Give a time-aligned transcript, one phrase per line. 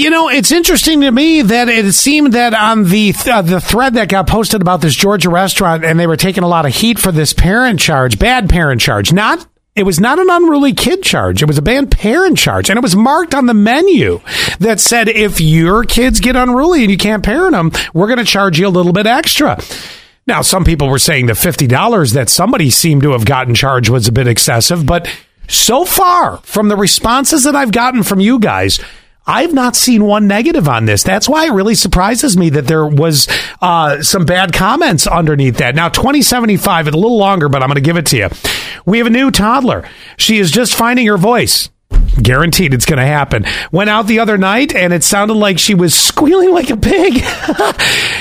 [0.00, 3.92] You know, it's interesting to me that it seemed that on the uh, the thread
[3.94, 6.98] that got posted about this Georgia restaurant, and they were taking a lot of heat
[6.98, 9.12] for this parent charge, bad parent charge.
[9.12, 11.42] Not it was not an unruly kid charge.
[11.42, 14.22] It was a bad parent charge, and it was marked on the menu
[14.58, 18.24] that said if your kids get unruly and you can't parent them, we're going to
[18.24, 19.60] charge you a little bit extra.
[20.26, 23.90] Now, some people were saying the fifty dollars that somebody seemed to have gotten charged
[23.90, 25.14] was a bit excessive, but
[25.46, 28.80] so far from the responses that I've gotten from you guys
[29.26, 31.02] I've not seen one negative on this.
[31.02, 33.28] That's why it really surprises me that there was
[33.60, 35.74] uh, some bad comments underneath that.
[35.74, 38.28] Now, 2075, it's a little longer, but I'm going to give it to you.
[38.86, 39.88] We have a new toddler.
[40.16, 41.68] She is just finding her voice.
[42.20, 43.44] Guaranteed it's going to happen.
[43.72, 47.22] Went out the other night and it sounded like she was squealing like a pig.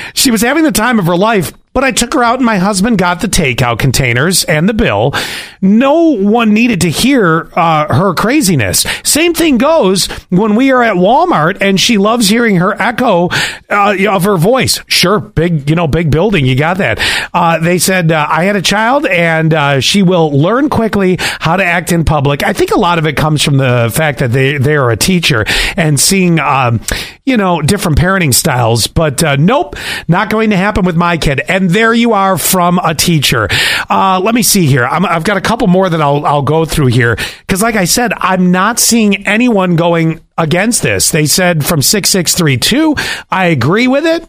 [0.14, 2.58] she was having the time of her life, but I took her out and my
[2.58, 5.14] husband got the takeout containers and the bill.
[5.62, 8.86] No one needed to hear uh, her craziness.
[9.04, 13.30] Same thing goes when we are at Walmart and she loves hearing her echo
[13.70, 14.80] uh, of her voice.
[14.88, 16.46] Sure, big, you know, big building.
[16.46, 17.00] You got that.
[17.34, 21.56] Uh, they said, uh, I had a child and uh, she will learn quickly how
[21.56, 22.44] to act in public.
[22.44, 24.98] I think a lot of it comes from the fact that they, they are a
[24.98, 25.46] teacher
[25.78, 26.82] and seeing, um,
[27.30, 28.88] you know, different parenting styles.
[28.88, 29.76] But uh, nope,
[30.08, 31.42] not going to happen with my kid.
[31.48, 33.48] And there you are from a teacher.
[33.90, 34.86] Uh, let me see here.
[34.86, 37.16] i have got a couple more that I'll, I'll go through here.
[37.40, 41.12] Because, like I said, I'm not seeing anyone going against this.
[41.12, 42.96] They said from 6632,
[43.30, 44.28] I agree with it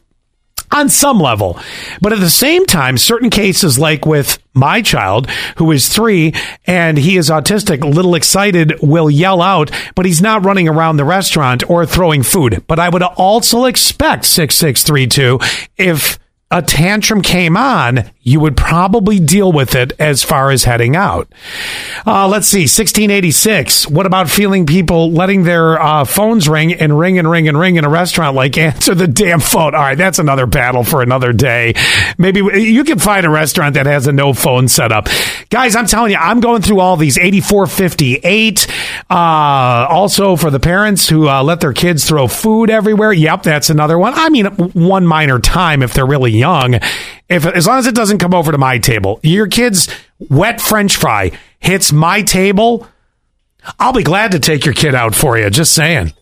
[0.72, 1.58] on some level.
[2.00, 6.34] But at the same time, certain cases, like with my child, who is three
[6.66, 11.04] and he is autistic, little excited, will yell out, but he's not running around the
[11.04, 12.64] restaurant or throwing food.
[12.66, 15.38] But I would also expect 6632
[15.76, 16.18] if
[16.50, 21.32] a tantrum came on, you would probably deal with it as far as heading out.
[22.06, 23.88] Uh, let's see, 1686.
[23.88, 27.76] What about feeling people letting their uh, phones ring and ring and ring and ring
[27.76, 28.36] in a restaurant?
[28.36, 29.74] Like, answer the damn phone.
[29.74, 31.72] All right, that's another battle for another day.
[32.18, 35.08] Maybe you can find a restaurant that has a no phone setup.
[35.48, 38.66] Guys, I'm telling you, I'm going through all these 8458.
[39.08, 39.14] Uh,
[39.88, 43.14] also, for the parents who uh, let their kids throw food everywhere.
[43.14, 44.12] Yep, that's another one.
[44.14, 46.78] I mean, one minor time if they're really young,
[47.30, 50.96] if as long as it doesn't come over to my table, your kid's wet French
[50.96, 51.30] fry
[51.60, 52.86] hits my table,
[53.78, 55.48] I'll be glad to take your kid out for you.
[55.48, 56.12] Just saying.